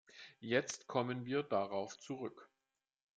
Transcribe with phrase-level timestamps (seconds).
[0.39, 2.49] Jetzt kommen wir darauf zurück.